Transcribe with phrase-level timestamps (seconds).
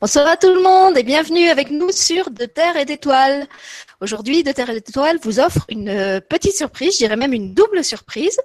[0.00, 3.46] Bonsoir à tout le monde et bienvenue avec nous sur De Terre et d'Étoiles.
[4.00, 7.52] Aujourd'hui, De Terre et d'Étoiles vous offre une euh, petite surprise, je dirais même une
[7.52, 8.40] double surprise,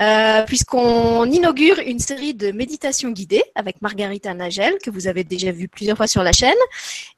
[0.00, 5.52] euh, puisqu'on inaugure une série de méditations guidées avec Margarita Nagel, que vous avez déjà
[5.52, 6.58] vu plusieurs fois sur la chaîne.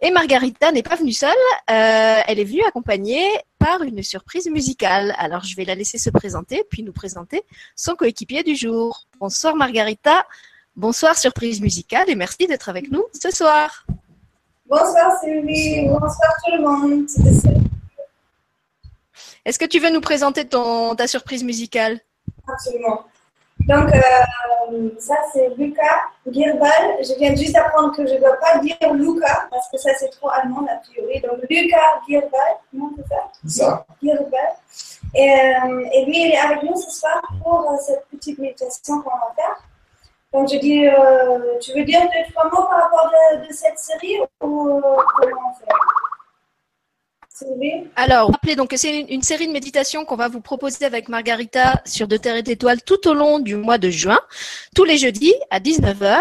[0.02, 1.30] Et Margarita n'est pas venue seule,
[1.70, 3.27] euh, elle est venue accompagnée
[3.59, 5.14] par une surprise musicale.
[5.16, 7.41] Alors je vais la laisser se présenter, puis nous présenter
[7.75, 9.07] son coéquipier du jour.
[9.18, 10.27] Bonsoir Margarita.
[10.79, 13.85] Bonsoir surprise musicale et merci d'être avec nous ce soir.
[14.65, 17.05] Bonsoir Sylvie, bonsoir tout le monde.
[19.45, 21.99] Est-ce que tu veux nous présenter ton, ta surprise musicale?
[22.47, 23.01] Absolument.
[23.59, 25.83] Donc, euh, ça c'est Lucas
[26.30, 26.71] Girbal.
[27.01, 30.10] Je viens juste d'apprendre que je ne dois pas dire Luca parce que ça c'est
[30.10, 31.21] trop allemand a priori.
[31.23, 33.65] Donc, Lucas Girbal, non, c'est ça?
[33.65, 33.87] Ça.
[34.01, 34.55] Girbal.
[35.16, 39.01] Et, euh, et, lui, il est avec nous ce soir pour euh, cette petite méditation
[39.01, 39.60] qu'on va faire.
[40.32, 44.18] Donc, je dis, euh, tu veux dire deux, trois mots par rapport de, cette série
[44.42, 44.80] ou euh,
[45.16, 45.73] comment on fait?
[47.95, 51.09] Alors, rappelez donc que c'est une, une, série de méditations qu'on va vous proposer avec
[51.09, 54.18] Margarita sur De Terre et d'Étoiles tout au long du mois de juin,
[54.74, 56.18] tous les jeudis à 19h.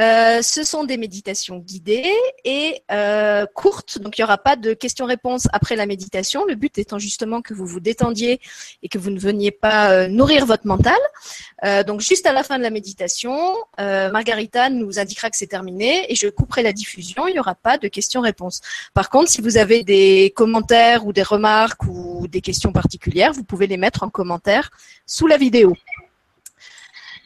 [0.00, 2.12] Euh, ce sont des méditations guidées
[2.44, 6.44] et euh, courtes, donc il n'y aura pas de questions-réponses après la méditation.
[6.44, 8.40] Le but étant justement que vous vous détendiez
[8.82, 10.98] et que vous ne veniez pas euh, nourrir votre mental.
[11.64, 13.36] Euh, donc juste à la fin de la méditation,
[13.80, 17.26] euh, Margarita nous indiquera que c'est terminé et je couperai la diffusion.
[17.26, 18.60] Il n'y aura pas de questions-réponses.
[18.94, 23.44] Par contre, si vous avez des commentaires ou des remarques ou des questions particulières, vous
[23.44, 24.70] pouvez les mettre en commentaire
[25.06, 25.74] sous la vidéo.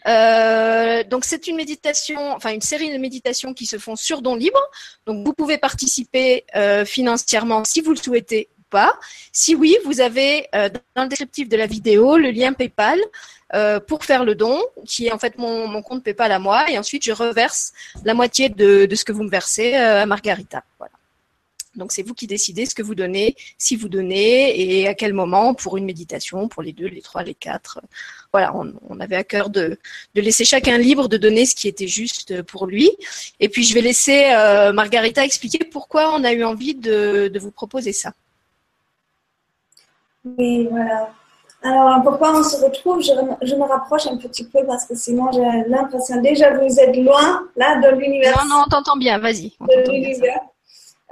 [0.06, 4.34] Euh, donc c'est une méditation, enfin une série de méditations qui se font sur don
[4.34, 4.60] libre.
[5.06, 8.92] Donc vous pouvez participer euh, financièrement si vous le souhaitez ou pas.
[9.32, 12.98] Si oui, vous avez euh, dans le descriptif de la vidéo le lien PayPal
[13.54, 16.70] euh, pour faire le don, qui est en fait mon, mon, compte PayPal à moi,
[16.70, 17.72] et ensuite je reverse
[18.04, 20.64] la moitié de, de ce que vous me versez euh, à Margarita.
[20.78, 20.92] Voilà.
[21.74, 25.14] Donc c'est vous qui décidez ce que vous donnez, si vous donnez et à quel
[25.14, 27.80] moment pour une méditation, pour les deux, les trois, les quatre.
[28.32, 29.78] Voilà, on, on avait à cœur de,
[30.14, 32.90] de, laisser chacun libre de donner ce qui était juste pour lui.
[33.40, 37.38] Et puis je vais laisser euh, Margarita expliquer pourquoi on a eu envie de, de
[37.38, 38.12] vous proposer ça.
[40.24, 41.10] Oui, voilà.
[41.64, 43.12] Alors, pourquoi on se retrouve je,
[43.42, 47.44] je, me rapproche un petit peu parce que sinon j'ai l'impression déjà vous êtes loin
[47.56, 48.44] là de l'univers.
[48.44, 49.52] Non, non, on t'entend bien, vas-y.
[49.60, 50.40] De l'univers.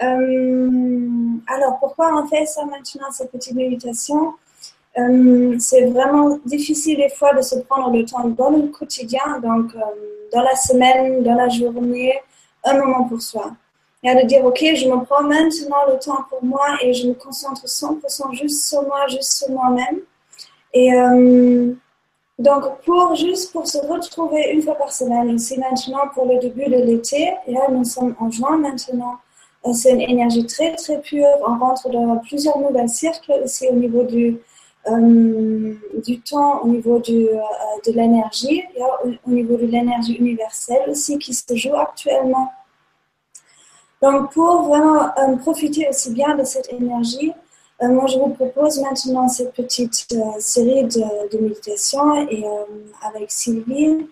[0.02, 0.70] Euh,
[1.46, 4.34] alors, pourquoi on fait ça maintenant, cette petite méditation?
[4.98, 9.74] Euh, C'est vraiment difficile des fois de se prendre le temps dans le quotidien, donc
[9.74, 9.80] euh,
[10.32, 12.14] dans la semaine, dans la journée,
[12.64, 13.52] un moment pour soi.
[14.02, 17.14] Et de dire, ok, je me prends maintenant le temps pour moi et je me
[17.14, 20.00] concentre 100% juste sur moi, juste sur moi-même.
[20.72, 20.90] Et
[22.38, 26.64] donc, pour juste pour se retrouver une fois par semaine, c'est maintenant pour le début
[26.64, 29.18] de l'été, et là nous sommes en juin maintenant,
[29.72, 31.26] c'est une énergie très très pure.
[31.46, 34.38] On rentre dans plusieurs nouvelles cercles aussi au niveau du,
[34.88, 35.74] euh,
[36.06, 37.40] du temps, au niveau du, euh,
[37.86, 38.62] de l'énergie,
[39.26, 42.50] au niveau de l'énergie universelle aussi qui se joue actuellement.
[44.02, 47.32] Donc pour vraiment euh, profiter aussi bien de cette énergie,
[47.82, 52.44] euh, moi je vous propose maintenant cette petite euh, série de, de méditation et
[53.02, 54.06] avec Sylvie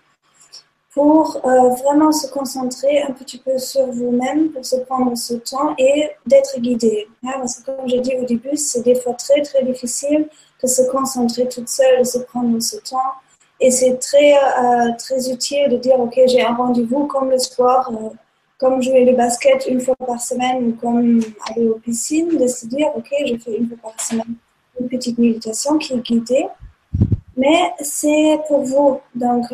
[0.99, 5.73] pour euh, vraiment se concentrer un petit peu sur vous-même, pour se prendre ce temps
[5.77, 7.07] et d'être guidé.
[7.23, 10.27] Hein, parce que comme j'ai dit au début, c'est des fois très très difficile
[10.61, 13.13] de se concentrer toute seule, de se prendre ce temps.
[13.61, 17.89] Et c'est très euh, très utile de dire ok j'ai un rendez-vous comme le sport,
[17.93, 18.09] euh,
[18.57, 22.65] comme jouer le basket une fois par semaine ou comme aller aux piscines, de se
[22.65, 24.35] dire ok je fais une fois par semaine
[24.77, 26.47] une petite méditation qui est guidée.
[27.37, 29.45] Mais c'est pour vous donc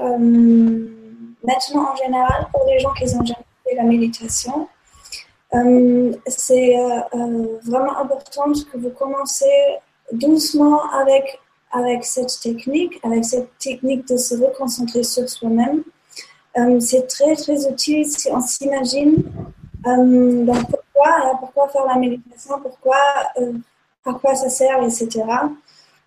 [1.45, 4.67] Maintenant, en général, pour les gens qui ont jamais fait la méditation,
[5.53, 9.77] euh, c'est euh, euh, vraiment important que vous commencez
[10.11, 11.39] doucement avec,
[11.71, 15.83] avec cette technique, avec cette technique de se reconcentrer sur soi-même.
[16.79, 19.23] C'est très, très utile si on s'imagine.
[19.83, 22.95] Pourquoi, pourquoi faire la méditation Pourquoi,
[24.05, 25.25] à quoi ça sert, etc.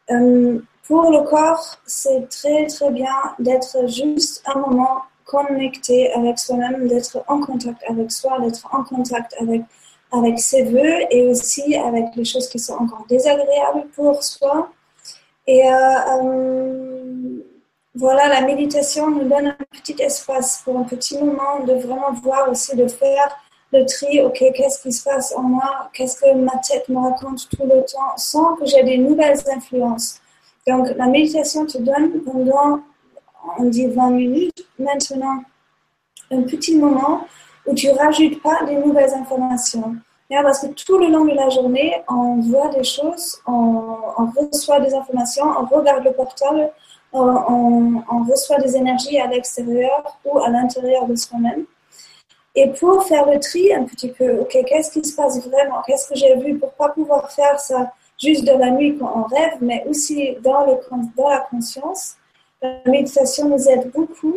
[0.06, 7.22] pour le corps, c'est très, très bien d'être juste un moment connecter avec soi-même, d'être
[7.28, 9.62] en contact avec soi, d'être en contact avec,
[10.10, 14.70] avec ses voeux et aussi avec les choses qui sont encore désagréables pour soi.
[15.46, 15.72] Et euh,
[16.12, 17.44] euh,
[17.94, 22.48] voilà, la méditation nous donne un petit espace pour un petit moment de vraiment voir
[22.50, 23.28] aussi, de faire
[23.70, 27.46] le tri, ok, qu'est-ce qui se passe en moi, qu'est-ce que ma tête me raconte
[27.50, 30.20] tout le temps, sans que j'ai des nouvelles influences?
[30.66, 32.80] Donc, la méditation te donne pendant
[33.58, 35.42] on dit 20 minutes, maintenant
[36.30, 37.26] un petit moment
[37.66, 39.96] où tu rajoutes pas des nouvelles informations.
[40.30, 43.96] parce que tout le long de la journée, on voit des choses, on,
[44.36, 46.70] reçoit des informations, on regarde le portable,
[47.12, 51.64] on, reçoit des énergies à l'extérieur ou à l'intérieur de soi-même.
[52.54, 55.80] Et pour faire le tri un petit peu, ok, qu'est-ce qui se passe vraiment?
[55.86, 56.58] Qu'est-ce que j'ai vu?
[56.58, 60.66] Pourquoi pouvoir faire ça juste de la nuit quand on rêve, mais aussi dans,
[61.16, 62.17] dans la conscience
[62.60, 64.34] La méditation nous aide beaucoup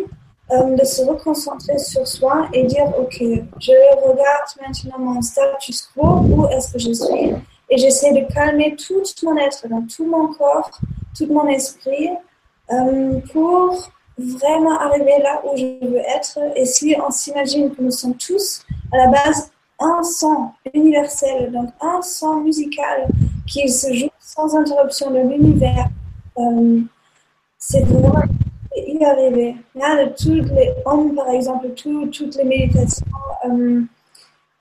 [0.52, 6.20] euh, de se reconcentrer sur soi et dire, ok, je regarde maintenant mon status quo,
[6.20, 7.34] où est-ce que je suis
[7.70, 10.70] Et j'essaie de calmer tout mon être, dans tout mon corps,
[11.18, 12.10] tout mon esprit,
[12.72, 16.38] euh, pour vraiment arriver là où je veux être.
[16.56, 21.70] Et si on s'imagine que nous sommes tous à la base un son universel, donc
[21.82, 23.08] un son musical
[23.48, 25.88] qui se joue sans interruption de l'univers,
[26.38, 26.82] euh,
[27.62, 28.24] c'est vraiment
[28.75, 29.56] y arriver.
[29.75, 33.06] Là, toutes les hommes, par exemple, toutes les méditations
[33.46, 33.81] euh,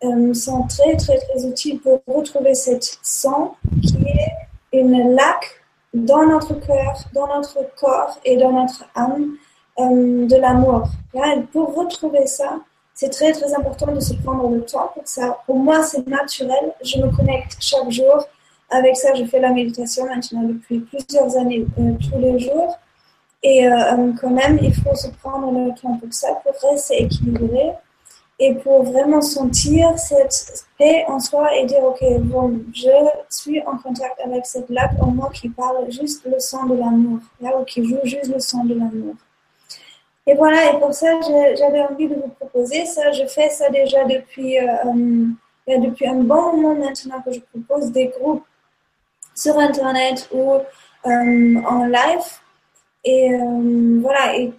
[0.04, 3.52] euh, sont très, très, très utiles pour retrouver cette son
[3.82, 5.62] qui est une lac
[5.94, 9.36] dans notre cœur, dans notre corps et dans notre âme
[9.78, 10.86] euh, de l'amour.
[11.52, 12.60] Pour retrouver ça,
[12.94, 15.38] c'est très très important de se prendre le temps pour ça.
[15.46, 16.74] Pour moi, c'est naturel.
[16.84, 18.26] Je me connecte chaque jour.
[18.68, 22.78] Avec ça, je fais la méditation maintenant depuis plusieurs années, tous les jours.
[23.42, 27.72] Et euh, quand même, il faut se prendre le temps pour ça, pour rester équilibré
[28.38, 32.88] et pour vraiment sentir cette paix en soi et dire, OK, bon, je
[33.28, 37.18] suis en contact avec cette lac en moi qui parle juste le son de l'amour,
[37.40, 39.14] ou qui joue juste le son de l'amour.
[40.26, 41.08] Et voilà, et pour ça,
[41.58, 43.10] j'avais envie de vous proposer ça.
[43.12, 47.90] Je fais ça déjà depuis, euh, euh, depuis un bon moment maintenant que je propose
[47.90, 48.44] des groupes
[49.34, 52.40] sur Internet ou euh, en live.
[53.04, 53.30] Et
[54.02, 54.52] voilà, et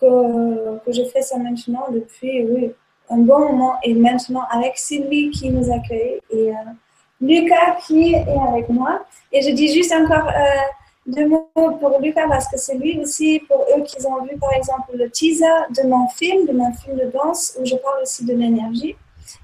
[0.00, 2.72] que, que, je fais ça maintenant depuis oui,
[3.08, 3.74] un bon moment.
[3.84, 6.50] Et maintenant avec Sylvie qui nous accueille et
[7.20, 9.04] Lucas qui est avec moi.
[9.32, 10.28] Et je dis juste encore
[11.06, 14.52] deux mots pour Lucas parce que c'est lui aussi, pour eux qui ont vu par
[14.54, 18.24] exemple le teaser de mon film, de mon film de danse où je parle aussi
[18.24, 18.96] de l'énergie.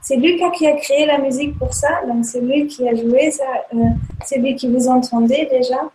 [0.03, 3.31] C'est Lucas qui a créé la musique pour ça, donc c'est lui qui a joué
[3.31, 3.45] ça,
[3.75, 3.79] euh,
[4.25, 5.91] c'est lui qui vous entendez déjà.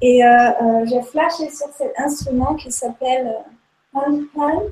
[0.00, 3.34] Et euh, euh, j'ai flashé sur cet instrument qui s'appelle
[3.92, 4.62] Pan, Pan,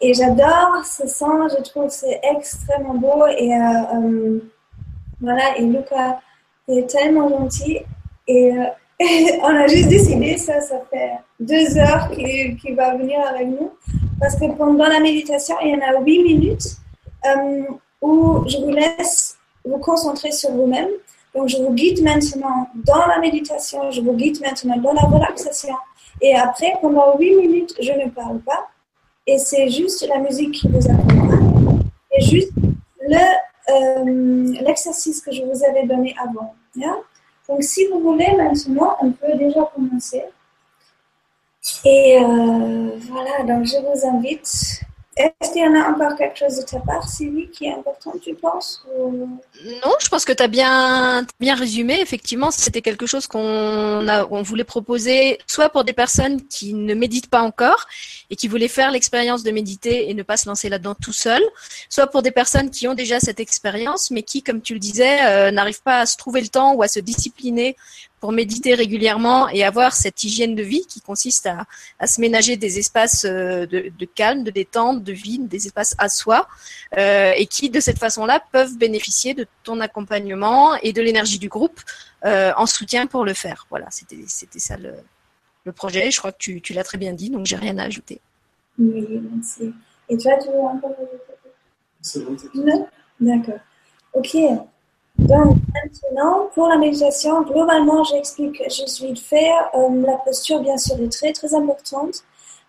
[0.00, 3.26] Et j'adore ce son, je trouve c'est extrêmement beau.
[3.26, 3.50] Et
[5.20, 6.18] voilà, et Lucas
[6.68, 7.80] est tellement gentil.
[8.26, 8.64] Et euh,
[9.42, 13.70] on a juste décidé, ça, ça fait deux heures qu'il va venir avec nous.
[14.18, 16.76] Parce que pendant la méditation, il y en a huit minutes
[17.26, 17.62] euh,
[18.02, 20.88] où je vous laisse vous concentrer sur vous-même.
[21.34, 25.74] Donc, je vous guide maintenant dans la méditation, je vous guide maintenant dans la relaxation.
[26.20, 28.68] Et après, pendant huit minutes, je ne parle pas.
[29.26, 31.80] Et c'est juste la musique qui vous accompagne.
[32.12, 32.52] Et juste
[33.70, 34.04] euh,
[34.62, 36.54] l'exercice que je vous avais donné avant.
[36.74, 36.96] Yeah?
[37.48, 40.24] Donc, si vous voulez, maintenant, on peut déjà commencer.
[41.84, 44.80] Et euh, voilà, donc je vous invite.
[45.16, 48.12] Est-ce qu'il y en a encore quelque chose de ta part, Sylvie, qui est important,
[48.22, 52.00] tu penses Non, je pense que tu as bien, bien résumé.
[52.00, 53.40] Effectivement, c'était quelque chose qu'on
[54.08, 57.86] on voulait proposer, soit pour des personnes qui ne méditent pas encore
[58.30, 61.42] et qui voulaient faire l'expérience de méditer et ne pas se lancer là-dedans tout seul,
[61.88, 65.26] soit pour des personnes qui ont déjà cette expérience, mais qui, comme tu le disais,
[65.26, 67.76] euh, n'arrivent pas à se trouver le temps ou à se discipliner
[68.20, 71.64] pour méditer régulièrement et avoir cette hygiène de vie qui consiste à,
[71.98, 75.94] à se ménager des espaces euh, de, de, calme, de détente, de vide, des espaces
[75.98, 76.46] à soi,
[76.98, 81.48] euh, et qui, de cette façon-là, peuvent bénéficier de ton accompagnement et de l'énergie du
[81.48, 81.80] groupe
[82.26, 83.66] euh, en soutien pour le faire.
[83.70, 84.16] Voilà, c'était
[84.58, 84.92] ça le,
[85.64, 86.10] le projet.
[86.10, 88.20] Je crois que tu, tu l'as très bien dit, donc j'ai rien à ajouter.
[88.78, 89.72] Oui, merci.
[90.10, 91.50] Et toi, tu veux encore ajouter
[92.02, 92.86] C'est bon, Non?
[93.20, 93.60] D'accord.
[94.12, 94.36] Ok.
[95.20, 99.70] Donc, maintenant, pour la méditation, globalement, j'explique je vais faire.
[99.74, 102.24] Euh, la posture, bien sûr, est très, très importante.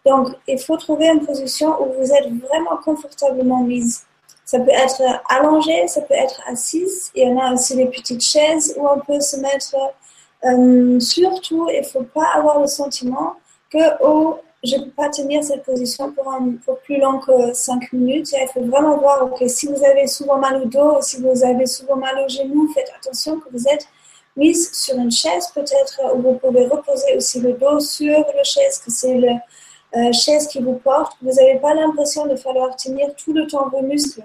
[0.05, 4.03] Donc, il faut trouver une position où vous êtes vraiment confortablement mise.
[4.45, 7.11] Ça peut être allongé, ça peut être assise.
[7.15, 9.75] Il y en a aussi des petites chaises où on peut se mettre
[10.43, 13.35] euh, surtout, il ne faut pas avoir le sentiment
[13.69, 18.31] que oh, je ne peux pas tenir cette position pour, plus long que 5 minutes.
[18.31, 21.65] il faut vraiment voir, ok, si vous avez souvent mal au dos, si vous avez
[21.65, 23.87] souvent mal au genou, faites attention que vous êtes
[24.37, 28.79] mise sur une chaise peut-être où vous pouvez reposer aussi le dos sur la chaise,
[28.79, 29.39] que c'est la
[29.95, 31.17] euh, chaise qui vous porte.
[31.21, 34.23] Vous n'avez pas l'impression de falloir tenir tout le temps vos muscles.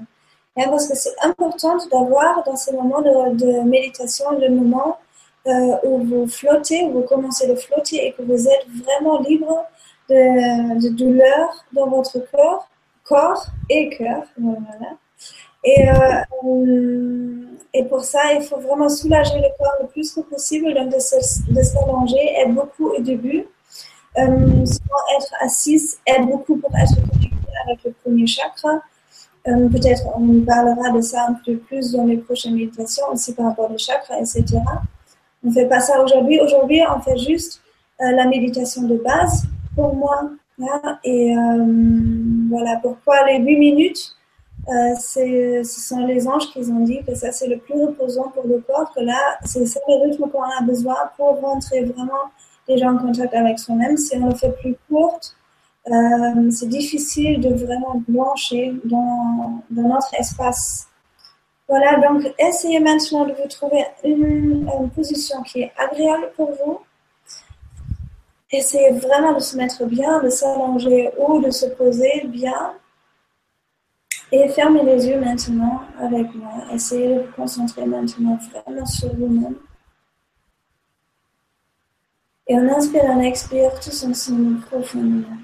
[0.54, 4.98] parce que c'est important d'avoir dans ces moments de, de méditation le moment
[5.46, 9.64] euh, où vous flottez, où vous commencez de flotter et que vous êtes vraiment libre
[10.08, 12.68] de, douleur dans votre corps,
[13.04, 14.24] corps et cœur.
[14.38, 14.96] Voilà.
[15.64, 20.72] Et, euh, et pour ça, il faut vraiment soulager le corps le plus que possible,
[20.74, 23.46] donc de s'allonger aide beaucoup au début.
[24.18, 24.64] Euh,
[25.16, 27.30] être assise aide beaucoup pour être connecté
[27.66, 28.80] avec le premier chakra.
[29.46, 33.46] Euh, peut-être on parlera de ça un peu plus dans les prochaines méditations, aussi par
[33.46, 34.44] rapport aux chakras, etc.
[35.44, 36.40] On ne fait pas ça aujourd'hui.
[36.40, 37.60] Aujourd'hui, on fait juste
[38.00, 39.44] euh, la méditation de base
[39.76, 40.30] pour moi.
[41.04, 41.64] et euh,
[42.50, 44.16] voilà pourquoi les 8 minutes,
[44.66, 48.58] ce sont les anges qui ont dit que ça c'est le plus reposant pour le
[48.66, 52.32] corps, que là c'est le rythme qu'on a besoin pour rentrer vraiment
[52.66, 53.96] déjà en contact avec soi-même.
[53.96, 55.36] Si on le fait plus courte,
[55.88, 60.88] euh, c'est difficile de vraiment blanchir dans, dans, notre espace.
[61.68, 66.80] Voilà, donc essayez maintenant de vous trouver une, position qui est agréable pour vous.
[68.50, 72.74] Essayez vraiment de se mettre bien, de s'allonger ou de se poser bien.
[74.30, 76.52] Et fermez les yeux maintenant avec moi.
[76.72, 79.56] Essayez de vous concentrer maintenant vraiment sur vous-même.
[82.48, 85.36] Et on inspire, on expire tous ensemble profondément.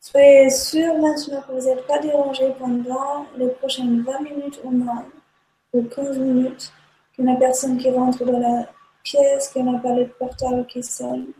[0.00, 5.06] Soyez sûr maintenant que vous n'êtes pas dérangé pendant les prochaines 20 minutes au moins,
[5.72, 6.72] ou 15 minutes,
[7.14, 8.68] qu'il n'y a personne qui rentre dans la
[9.02, 11.32] pièce, qu'il n'y a pas le portable qui sonne.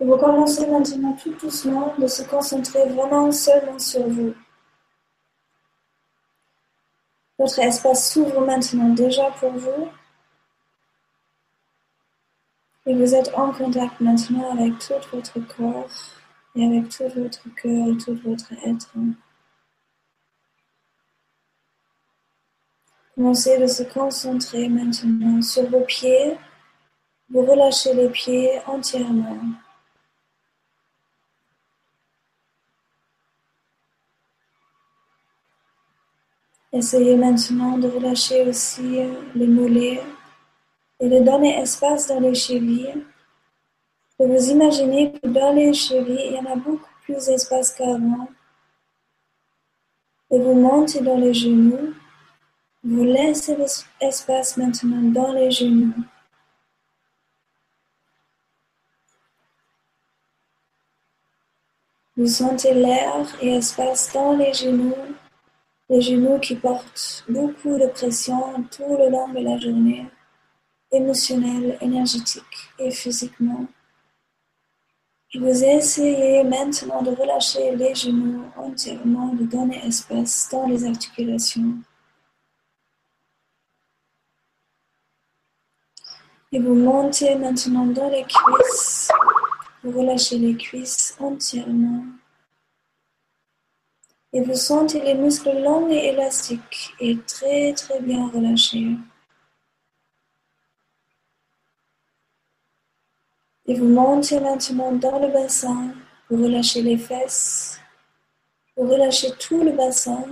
[0.00, 4.34] vous commencez maintenant tout doucement de se concentrer vraiment seulement sur vous.
[7.38, 9.88] Votre espace s'ouvre maintenant déjà pour vous.
[12.86, 16.19] Et vous êtes en contact maintenant avec tout votre corps
[16.54, 18.94] et avec tout votre cœur et tout votre être.
[23.14, 26.36] Commencez de se concentrer maintenant sur vos pieds.
[27.28, 29.38] Vous relâchez les pieds entièrement.
[36.72, 39.00] Essayez maintenant de relâcher aussi
[39.34, 40.00] les mollets
[41.00, 43.04] et de donner espace dans les chevilles.
[44.20, 48.28] Vous vous imaginez que dans les chevilles, il y en a beaucoup plus d'espace qu'avant.
[50.30, 51.94] Et vous montez dans les genoux.
[52.84, 55.94] Vous laissez l'espace maintenant dans les genoux.
[62.14, 65.16] Vous sentez l'air et espace dans les genoux,
[65.88, 70.06] les genoux qui portent beaucoup de pression tout le long de la journée
[70.92, 73.66] émotionnel, énergétique et physiquement.
[75.32, 81.78] Vous essayez maintenant de relâcher les genoux entièrement, de donner espace dans les articulations.
[86.50, 89.08] Et vous montez maintenant dans les cuisses.
[89.84, 92.06] Vous relâchez les cuisses entièrement.
[94.32, 98.96] Et vous sentez les muscles longs et élastiques et très très bien relâchés.
[103.70, 105.94] Et vous montez maintenant dans le bassin.
[106.28, 107.78] Vous relâchez les fesses.
[108.76, 110.24] Vous relâchez tout le bassin.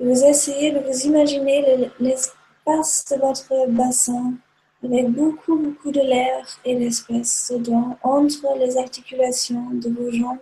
[0.00, 4.32] Et vous essayez de vous imaginer l'espace de votre bassin
[4.82, 10.38] avec beaucoup, beaucoup de l'air et l'espace dedans, entre les articulations de vos jambes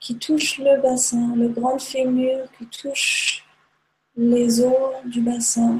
[0.00, 3.46] qui touchent le bassin, le grand fémur qui touche
[4.18, 5.78] les os du bassin.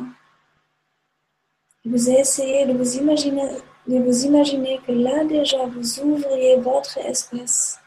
[1.85, 3.51] Vous essayez de vous imaginer
[3.87, 7.79] de vous imaginer que là déjà vous ouvriez votre espace.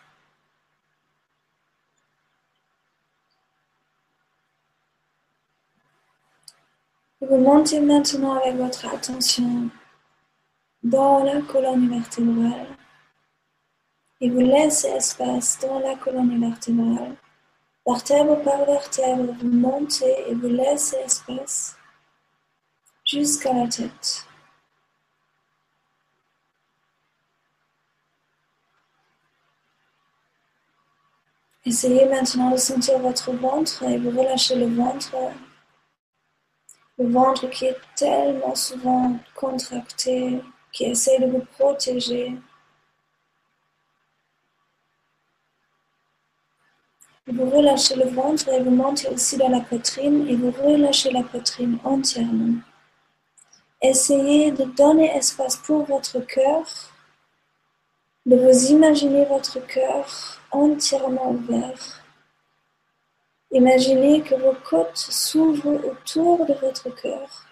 [7.21, 9.69] Vous montez maintenant avec votre attention
[10.83, 12.67] dans la colonne vertébrale
[14.21, 17.15] et vous laissez espace dans la colonne vertébrale.
[17.87, 21.75] Vertèbre par vertèbre, vous montez et vous laissez espace
[23.05, 24.24] jusqu'à la tête.
[31.67, 35.15] Essayez maintenant de sentir votre ventre et vous relâchez le ventre.
[36.99, 40.41] Le ventre qui est tellement souvent contracté,
[40.71, 42.37] qui essaie de vous protéger.
[47.25, 51.23] Vous relâchez le ventre et vous montez aussi dans la poitrine et vous relâchez la
[51.23, 52.59] poitrine entièrement.
[53.81, 56.63] Essayez de donner espace pour votre cœur,
[58.27, 62.01] de vous imaginer votre cœur entièrement ouvert.
[63.51, 67.45] Imaginez que vos côtes s'ouvrent autour de votre cœur.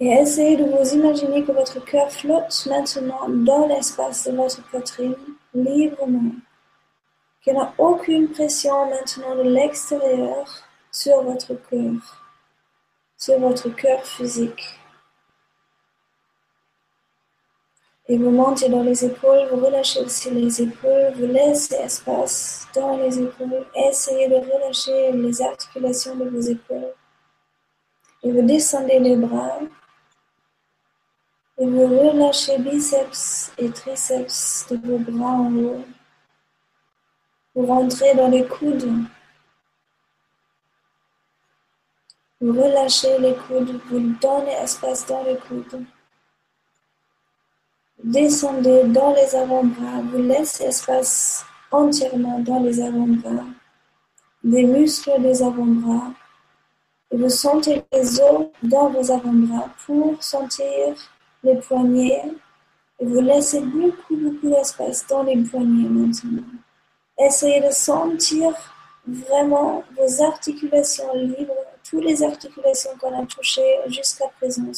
[0.00, 5.16] Et essayez de vous imaginer que votre cœur flotte maintenant dans l'espace de votre poitrine
[5.52, 6.36] librement,
[7.42, 10.46] qu'il n'a aucune pression maintenant de l'extérieur
[10.92, 12.22] sur votre cœur,
[13.16, 14.77] sur votre cœur physique.
[18.10, 22.96] Et vous montez dans les épaules, vous relâchez aussi les épaules, vous laissez espace dans
[22.96, 26.94] les épaules, essayez de relâcher les articulations de vos épaules.
[28.22, 29.58] Et vous descendez les bras,
[31.58, 35.84] et vous relâchez biceps et triceps de vos bras en haut.
[37.54, 38.88] Vous rentrez dans les coudes.
[42.40, 45.84] Vous relâchez les coudes, vous donnez espace dans les coudes.
[48.04, 53.44] Descendez dans les avant-bras, vous laissez espace entièrement dans les avant-bras,
[54.44, 56.12] des muscles des avant-bras,
[57.10, 60.94] et vous sentez les os dans vos avant-bras pour sentir
[61.42, 62.22] les poignets,
[63.00, 66.44] et vous laissez beaucoup, beaucoup d'espace dans les poignets maintenant.
[67.18, 68.52] Essayez de sentir
[69.08, 71.52] vraiment vos articulations libres,
[71.82, 74.70] toutes les articulations qu'on a touchées jusqu'à présent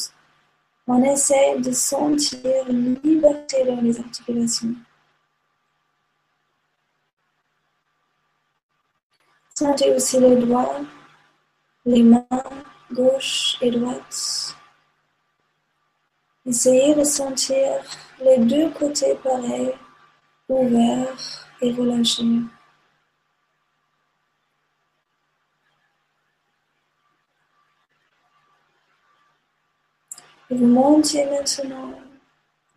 [0.87, 4.75] on essaie de sentir liberté dans les articulations.
[9.55, 10.81] Sentez aussi les doigts,
[11.85, 12.25] les mains
[12.91, 14.55] gauche et droite.
[16.45, 17.67] Essayez de sentir
[18.19, 19.73] les deux côtés pareils,
[20.49, 22.23] ouverts et relâchés.
[30.55, 31.93] Vous montez maintenant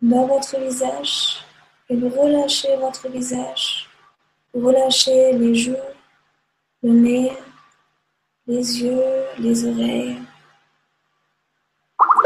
[0.01, 1.43] dans votre visage
[1.89, 3.89] et vous relâchez votre visage.
[4.53, 5.75] Vous relâchez les joues,
[6.81, 7.31] le nez,
[8.47, 10.17] les yeux, les oreilles,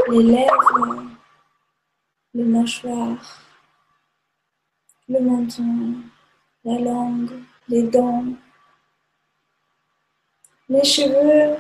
[0.10, 1.06] les lèvres,
[2.36, 3.42] le mâchoire,
[5.08, 5.96] le menton,
[6.64, 7.32] la langue,
[7.68, 8.26] les dents,
[10.70, 11.58] les cheveux,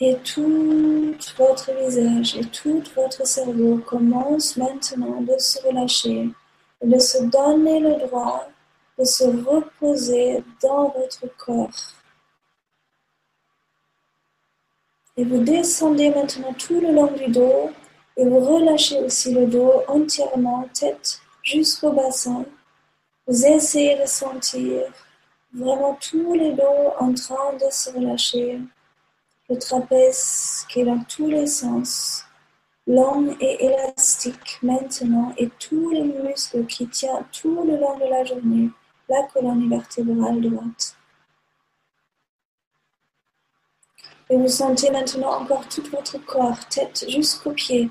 [0.00, 6.28] et tout votre visage et tout votre cerveau commence maintenant de se relâcher
[6.82, 8.48] et de se donner le droit
[8.98, 11.92] de se reposer dans votre corps.
[15.16, 17.70] Et vous descendez maintenant tout le long du dos
[18.16, 22.44] et vous relâchez aussi le dos entièrement, tête jusqu'au bassin.
[23.26, 24.82] Vous essayez de sentir
[25.52, 28.60] vraiment tous les dos en train de se relâcher
[29.48, 32.24] le trapèze qui est dans tous les sens,
[32.86, 38.24] long et élastique maintenant, et tous les muscles qui tiennent tout le long de la
[38.24, 38.70] journée
[39.08, 40.96] la colonne vertébrale droite.
[44.28, 47.88] Et vous sentez maintenant encore tout votre corps, tête jusqu'aux pieds.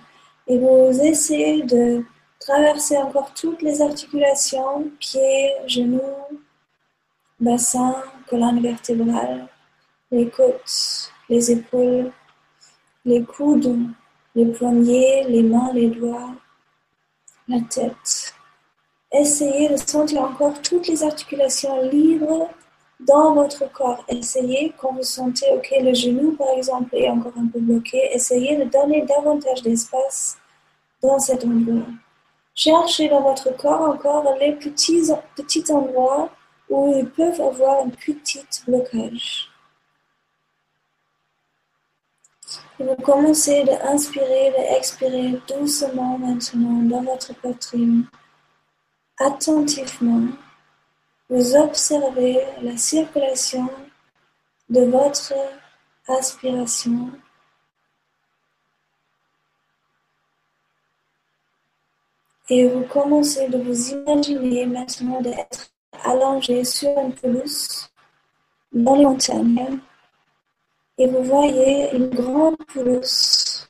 [0.48, 2.04] Et vous essayez de
[2.40, 6.02] traverser encore toutes les articulations, pieds, genoux,
[7.40, 7.96] bassin,
[8.28, 9.48] colonne vertébrale,
[10.12, 12.12] les côtes, les épaules,
[13.06, 13.78] les coudes,
[14.36, 16.34] les poignets, les mains, les doigts,
[17.48, 18.34] la tête.
[19.12, 22.50] Essayez de sentir encore toutes les articulations libres
[23.00, 24.04] dans votre corps.
[24.10, 28.58] Essayez, quand vous sentez, ok, le genou par exemple est encore un peu bloqué, essayez
[28.58, 30.38] de donner davantage d'espace
[31.02, 31.86] dans cet endroit.
[32.54, 36.30] Cherchez dans votre corps encore les petits, petits endroits
[36.70, 39.52] où ils peuvent avoir un petit blocage.
[42.80, 48.06] Vous commencez d'inspirer et d'expirer doucement maintenant dans votre poitrine.
[49.20, 50.28] Attentivement,
[51.30, 53.70] vous observez la circulation
[54.70, 55.34] de votre
[56.08, 57.12] aspiration.
[62.50, 65.72] Et vous commencez de vous imaginer maintenant d'être
[66.04, 67.90] allongé sur une pelouse
[68.72, 69.80] dans les montagnes
[70.98, 73.68] et vous voyez une grande pelouse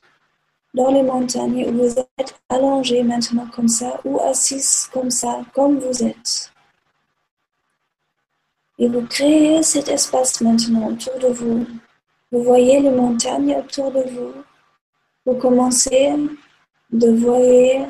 [0.74, 5.78] dans les montagnes où vous êtes allongé maintenant comme ça ou assis comme ça, comme
[5.78, 6.52] vous êtes.
[8.78, 11.66] Et vous créez cet espace maintenant autour de vous.
[12.30, 14.34] Vous voyez les montagnes autour de vous.
[15.24, 16.12] Vous commencez
[16.92, 17.88] de voir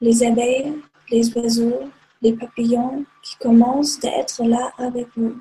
[0.00, 0.74] les abeilles,
[1.10, 1.90] les oiseaux,
[2.22, 5.36] les papillons qui commencent d'être là avec vous.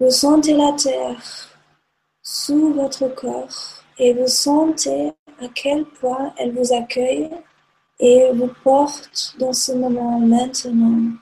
[0.00, 1.20] Vous sentez la terre
[2.22, 7.28] sous votre corps et vous sentez à quel point elle vous accueille
[7.98, 11.12] et vous porte dans ce moment maintenant.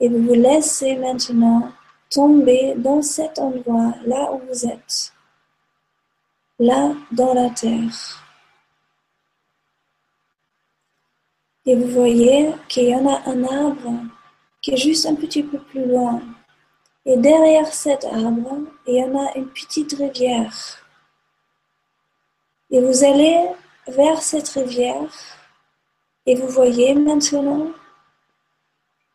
[0.00, 1.72] Et vous vous laissez maintenant
[2.10, 5.12] tomber dans cet endroit là où vous êtes.
[6.58, 8.20] là dans la terre.
[11.66, 13.94] Et vous voyez qu'il y en a un arbre
[14.60, 16.20] qui est juste un petit peu plus loin.
[17.06, 20.54] Et derrière cet arbre, il y en a une petite rivière.
[22.70, 23.50] Et vous allez
[23.86, 25.12] vers cette rivière
[26.26, 27.70] et vous voyez maintenant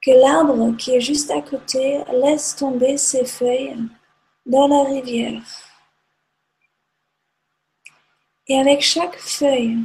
[0.02, 3.76] que l'arbre qui est juste à côté laisse tomber ses feuilles
[4.46, 5.44] dans la rivière.
[8.48, 9.80] Et avec chaque feuille,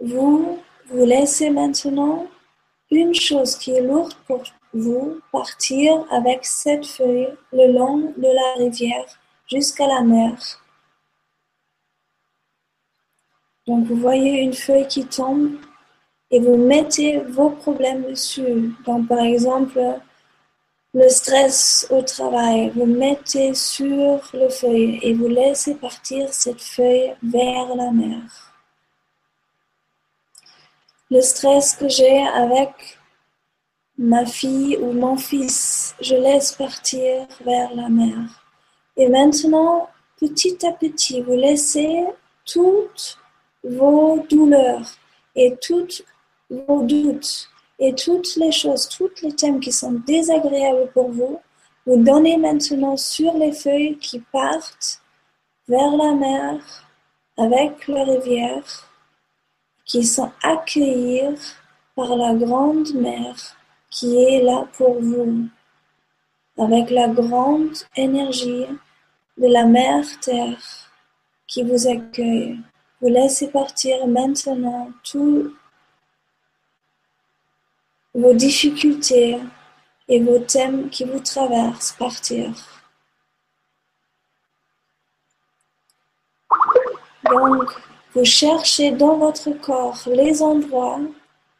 [0.00, 2.26] vous vous laissez maintenant
[2.90, 8.64] une chose qui est lourde pour vous partir avec cette feuille le long de la
[8.64, 9.06] rivière
[9.48, 10.36] jusqu'à la mer.
[13.66, 15.56] Donc vous voyez une feuille qui tombe
[16.30, 18.72] et vous mettez vos problèmes dessus.
[18.86, 19.80] Donc par exemple,
[20.92, 27.14] le stress au travail, vous mettez sur le feuille et vous laissez partir cette feuille
[27.22, 28.22] vers la mer.
[31.10, 32.99] Le stress que j'ai avec
[34.00, 38.16] ma fille ou mon fils, je laisse partir vers la mer.
[38.96, 42.06] Et maintenant, petit à petit, vous laissez
[42.46, 43.18] toutes
[43.62, 44.90] vos douleurs
[45.36, 46.02] et toutes
[46.48, 51.38] vos doutes et toutes les choses, tous les thèmes qui sont désagréables pour vous,
[51.84, 55.02] vous donnez maintenant sur les feuilles qui partent
[55.68, 56.58] vers la mer
[57.36, 58.90] avec la rivière,
[59.84, 61.36] qui sont accueillis
[61.94, 63.59] par la grande mer
[63.90, 65.48] qui est là pour vous,
[66.58, 68.66] avec la grande énergie
[69.36, 70.90] de la mer Terre
[71.46, 72.58] qui vous accueille.
[73.00, 75.54] Vous laissez partir maintenant tout
[78.14, 79.38] vos difficultés
[80.08, 82.52] et vos thèmes qui vous traversent partir.
[87.24, 87.70] Donc,
[88.14, 91.00] vous cherchez dans votre corps les endroits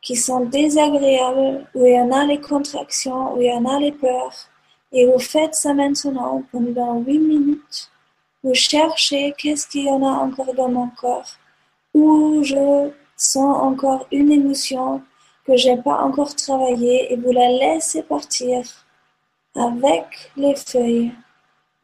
[0.02, 3.78] qui sont désagréables, où il y en a les contractions, où il y en a
[3.78, 4.34] les peurs,
[4.92, 7.90] et vous faites ça maintenant pendant huit minutes.
[8.42, 11.36] Vous cherchez qu'est-ce qu'il y en a encore dans mon corps,
[11.94, 15.02] où je sens encore une émotion
[15.46, 18.62] que j'ai pas encore travaillé et vous la laissez partir
[19.54, 21.12] avec les feuilles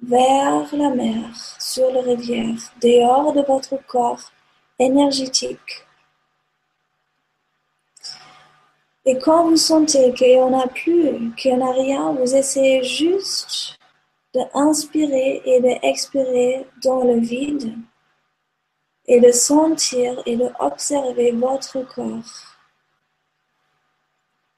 [0.03, 1.25] vers la mer,
[1.59, 4.31] sur la rivière, dehors de votre corps
[4.79, 5.86] énergétique.
[9.09, 12.35] Et quand vous sentez qu'il n'y en a plus, qu'il n'y en a rien, vous
[12.35, 13.79] essayez juste
[14.35, 17.73] d'inspirer et d'expirer dans le vide
[19.07, 22.57] et de sentir et d'observer votre corps.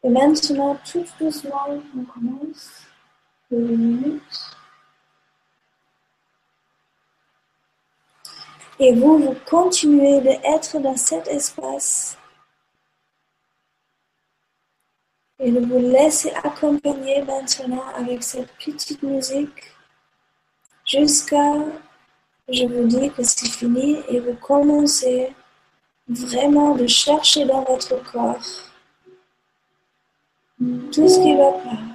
[0.02, 2.70] Et maintenant, tout doucement, on commence.
[3.50, 4.56] Deux minutes.
[8.78, 12.17] Et vous, vous continuez d'être dans cet espace
[15.40, 19.72] et de vous laisse accompagner maintenant avec cette petite musique
[20.84, 21.54] jusqu'à,
[22.48, 25.32] je vous dis que c'est fini et vous commencez
[26.08, 28.40] vraiment de chercher dans votre corps
[30.92, 31.88] tout ce qui va pas.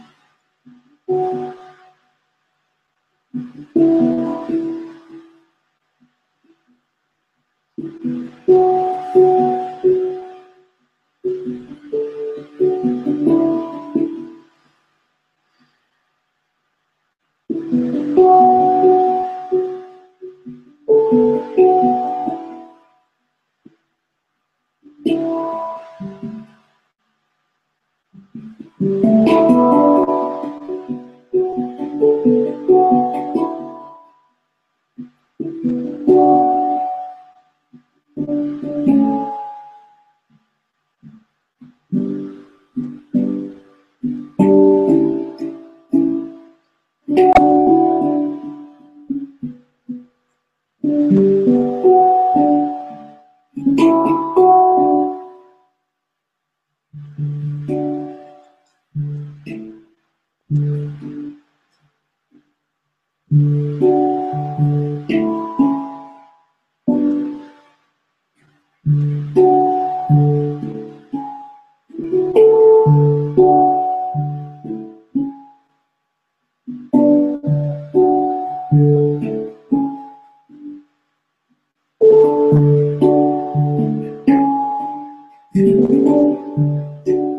[86.13, 87.32] Música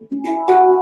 [0.00, 0.77] Thank you.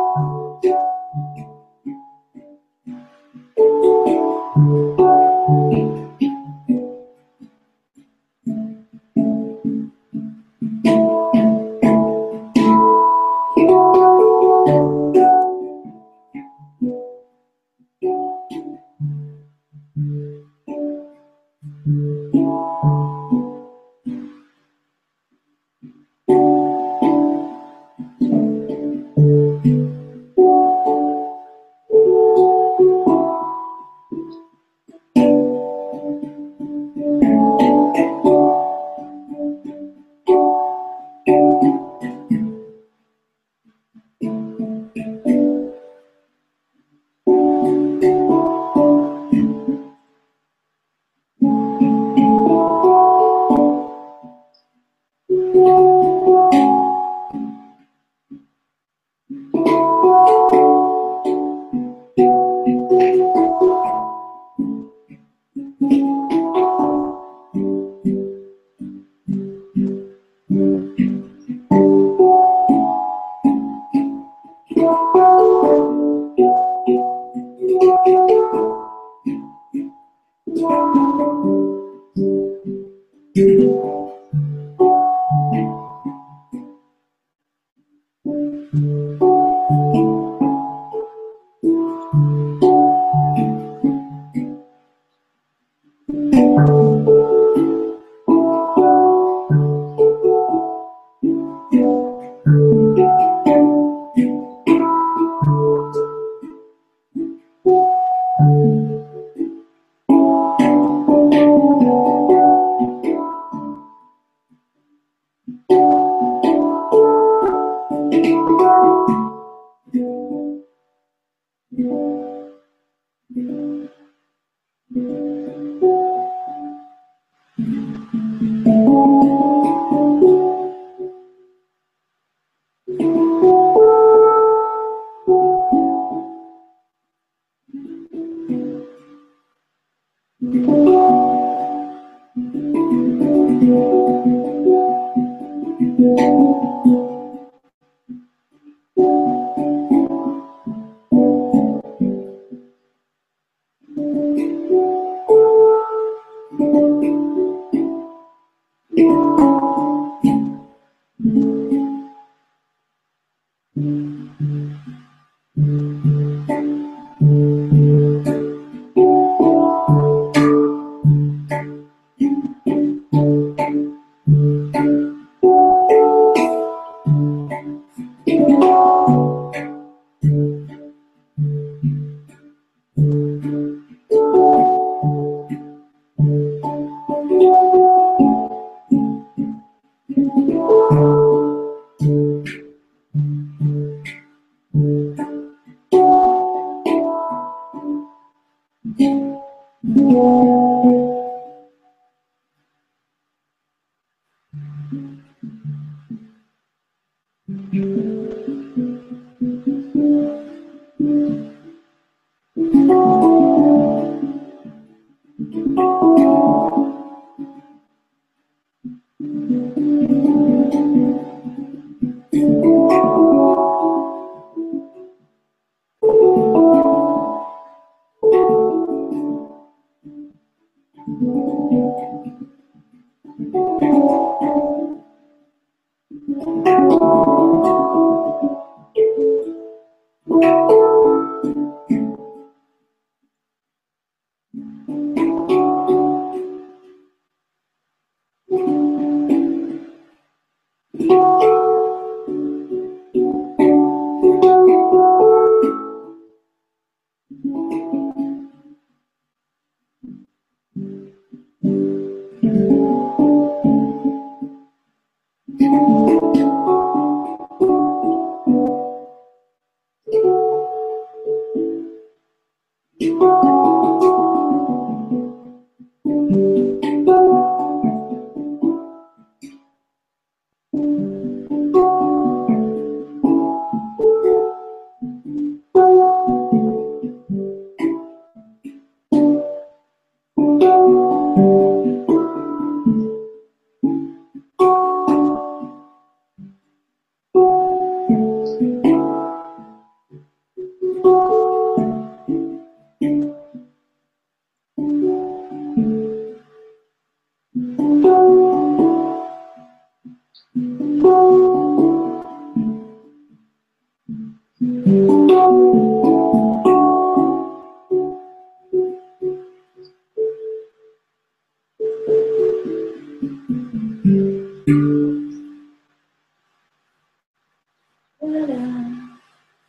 [310.98, 311.11] Voilà,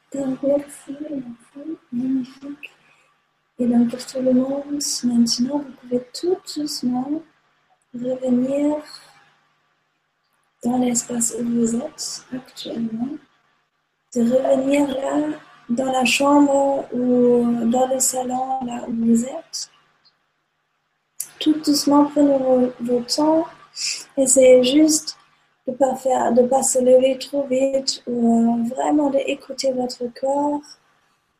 [0.09, 2.71] t'as merci, merci, magnifique.
[3.59, 7.21] Et bien pour tout le monde, maintenant vous pouvez tout doucement
[7.93, 8.77] revenir
[10.69, 13.09] dans l'espace où vous êtes actuellement,
[14.15, 15.37] de revenir là,
[15.69, 19.69] dans la chambre ou dans le salon, là où vous êtes.
[21.39, 23.45] Tout doucement, prenez vos, temps.
[24.17, 25.17] Essayez juste
[25.67, 30.05] de ne pas, faire, de pas se lever trop vite ou euh, vraiment d'écouter votre
[30.19, 30.61] corps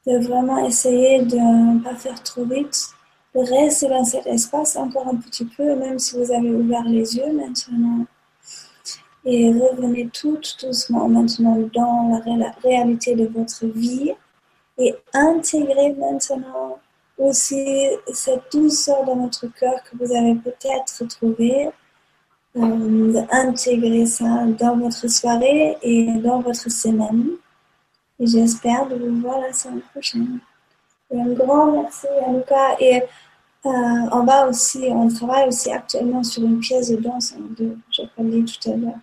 [0.08, 2.88] de vraiment essayer de ne pas faire trop vite,
[3.36, 7.18] de rester dans cet espace encore un petit peu, même si vous avez ouvert les
[7.18, 8.06] yeux maintenant.
[9.30, 14.14] Et revenez tout doucement maintenant dans la réalité de votre vie
[14.78, 16.80] et intégrez maintenant
[17.18, 21.70] aussi cette douceur dans votre cœur que vous avez peut-être trouvé.
[22.56, 27.32] Euh, intégrer ça dans votre soirée et dans votre semaine.
[28.20, 30.40] Et j'espère de vous voir la semaine prochaine.
[31.14, 32.78] Un grand merci à Lucas.
[32.80, 33.04] Et
[33.66, 33.70] euh,
[34.12, 38.04] on va aussi, on travaille aussi actuellement sur une pièce de danse en deux, je
[38.16, 39.00] parlais tout à l'heure.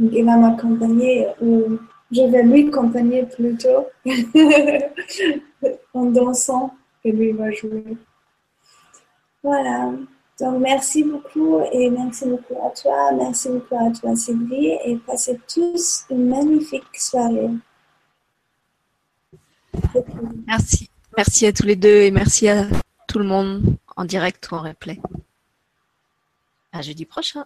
[0.00, 1.78] Donc il va m'accompagner, ou
[2.10, 3.86] je vais lui accompagner plutôt
[5.94, 7.84] en dansant et lui va jouer.
[9.42, 9.92] Voilà.
[10.40, 15.38] Donc merci beaucoup et merci beaucoup à toi, merci beaucoup à toi Sylvie et passez
[15.52, 17.50] tous une magnifique soirée.
[20.46, 20.88] Merci.
[21.14, 22.66] Merci à tous les deux et merci à
[23.06, 24.98] tout le monde en direct ou en replay.
[26.72, 27.44] À jeudi prochain.